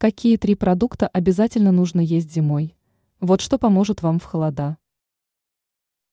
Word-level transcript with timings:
Какие 0.00 0.36
три 0.36 0.54
продукта 0.54 1.08
обязательно 1.08 1.72
нужно 1.72 1.98
есть 2.00 2.32
зимой? 2.32 2.76
Вот 3.18 3.40
что 3.40 3.58
поможет 3.58 4.00
вам 4.00 4.20
в 4.20 4.24
холода. 4.24 4.78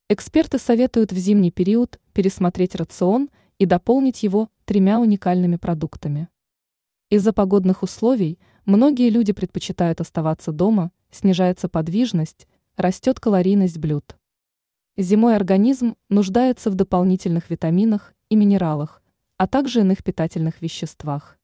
Эксперты 0.09 0.57
советуют 0.57 1.11
в 1.11 1.17
зимний 1.17 1.51
период 1.51 1.99
пересмотреть 2.11 2.73
рацион 2.73 3.29
и 3.59 3.67
дополнить 3.67 4.23
его 4.23 4.49
тремя 4.65 4.99
уникальными 4.99 5.57
продуктами. 5.57 6.29
Из-за 7.11 7.31
погодных 7.31 7.83
условий 7.83 8.39
многие 8.65 9.11
люди 9.11 9.33
предпочитают 9.33 10.01
оставаться 10.01 10.51
дома, 10.51 10.91
снижается 11.11 11.69
подвижность, 11.69 12.47
растет 12.77 13.19
калорийность 13.19 13.77
блюд. 13.77 14.17
Зимой 14.97 15.35
организм 15.35 15.95
нуждается 16.09 16.71
в 16.71 16.73
дополнительных 16.73 17.51
витаминах 17.51 18.15
и 18.29 18.35
минералах, 18.35 19.03
а 19.37 19.45
также 19.45 19.81
иных 19.81 20.03
питательных 20.03 20.63
веществах. 20.63 21.37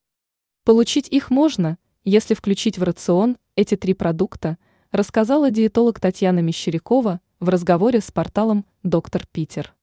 Получить 0.64 1.08
их 1.08 1.30
можно– 1.30 1.78
если 2.04 2.34
включить 2.34 2.78
в 2.78 2.84
рацион 2.84 3.38
эти 3.56 3.76
три 3.76 3.94
продукта, 3.94 4.58
рассказала 4.92 5.52
диетолог 5.52 6.00
Татьяна 6.00 6.40
Мещерякова 6.40 7.22
в 7.40 7.50
разговоре 7.50 8.02
с 8.02 8.12
порталом 8.12 8.66
«Доктор 8.82 9.28
Питер». 9.32 9.76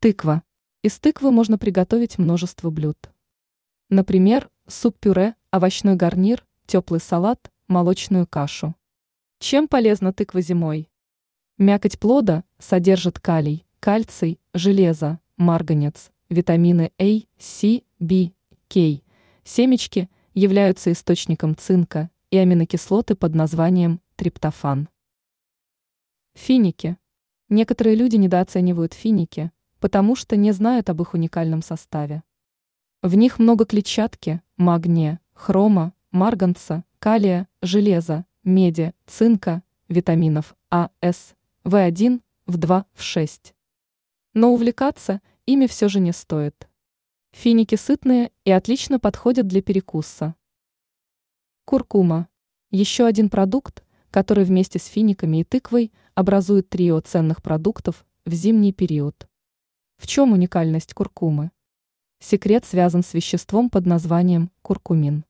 Тыква. 0.00 0.42
Из 0.82 0.98
тыквы 0.98 1.30
можно 1.30 1.58
приготовить 1.58 2.18
множество 2.18 2.70
блюд. 2.70 3.10
Например, 3.88 4.50
суп-пюре, 4.66 5.34
овощной 5.50 5.96
гарнир, 5.96 6.46
теплый 6.66 7.00
салат, 7.00 7.50
молочную 7.66 8.26
кашу. 8.26 8.74
Чем 9.38 9.68
полезна 9.68 10.12
тыква 10.12 10.40
зимой? 10.42 10.90
Мякоть 11.58 11.98
плода 11.98 12.44
содержит 12.58 13.18
калий, 13.18 13.66
кальций, 13.80 14.38
железо, 14.52 15.18
марганец, 15.36 16.10
витамины 16.28 16.92
А, 16.98 17.04
С, 17.38 17.82
В, 17.98 18.30
К. 18.68 19.02
Семечки– 19.44 20.10
являются 20.34 20.92
источником 20.92 21.56
цинка 21.56 22.10
и 22.30 22.36
аминокислоты 22.36 23.14
под 23.14 23.34
названием 23.34 24.00
триптофан. 24.16 24.88
Финики. 26.34 26.96
Некоторые 27.48 27.96
люди 27.96 28.16
недооценивают 28.16 28.94
финики, 28.94 29.50
потому 29.80 30.14
что 30.14 30.36
не 30.36 30.52
знают 30.52 30.88
об 30.90 31.02
их 31.02 31.14
уникальном 31.14 31.62
составе. 31.62 32.22
В 33.02 33.14
них 33.16 33.38
много 33.38 33.64
клетчатки, 33.64 34.40
магния, 34.56 35.20
хрома, 35.32 35.92
марганца, 36.12 36.84
калия, 36.98 37.48
железа, 37.62 38.26
меди, 38.44 38.94
цинка, 39.06 39.62
витаминов 39.88 40.54
А, 40.70 40.90
С, 41.00 41.34
В1, 41.64 42.20
В2, 42.46 42.84
В6. 42.94 43.52
Но 44.34 44.52
увлекаться 44.52 45.20
ими 45.46 45.66
все 45.66 45.88
же 45.88 45.98
не 45.98 46.12
стоит. 46.12 46.69
Финики 47.32 47.76
сытные 47.76 48.32
и 48.44 48.50
отлично 48.50 48.98
подходят 48.98 49.46
для 49.46 49.62
перекуса. 49.62 50.34
Куркума. 51.64 52.28
Еще 52.70 53.06
один 53.06 53.30
продукт, 53.30 53.84
который 54.10 54.44
вместе 54.44 54.80
с 54.80 54.86
финиками 54.86 55.38
и 55.38 55.44
тыквой 55.44 55.92
образует 56.14 56.68
трио 56.68 57.00
ценных 57.00 57.40
продуктов 57.40 58.04
в 58.24 58.32
зимний 58.32 58.72
период. 58.72 59.28
В 59.96 60.06
чем 60.08 60.32
уникальность 60.32 60.92
куркумы? 60.92 61.52
Секрет 62.18 62.64
связан 62.64 63.02
с 63.02 63.14
веществом 63.14 63.70
под 63.70 63.86
названием 63.86 64.50
куркумин. 64.62 65.24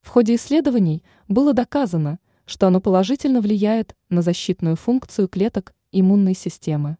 В 0.00 0.08
ходе 0.08 0.34
исследований 0.34 1.04
было 1.28 1.52
доказано, 1.52 2.18
что 2.46 2.66
оно 2.66 2.80
положительно 2.80 3.42
влияет 3.42 3.94
на 4.08 4.22
защитную 4.22 4.76
функцию 4.76 5.28
клеток 5.28 5.74
иммунной 5.92 6.34
системы. 6.34 6.96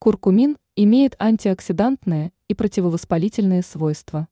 Куркумин 0.00 0.58
имеет 0.76 1.14
антиоксидантные 1.18 2.32
и 2.48 2.54
противовоспалительные 2.54 3.62
свойства. 3.62 4.28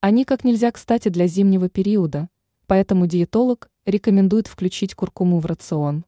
Они 0.00 0.24
как 0.24 0.44
нельзя 0.44 0.70
кстати 0.70 1.08
для 1.08 1.26
зимнего 1.26 1.68
периода, 1.68 2.28
поэтому 2.66 3.06
диетолог 3.06 3.70
рекомендует 3.84 4.46
включить 4.46 4.94
куркуму 4.94 5.40
в 5.40 5.46
рацион. 5.46 6.04